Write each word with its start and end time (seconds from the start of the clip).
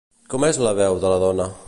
Com 0.33 0.45
és 0.47 0.59
la 0.67 0.71
veu 0.81 0.97
de 1.05 1.13
la 1.15 1.23
dona? 1.27 1.51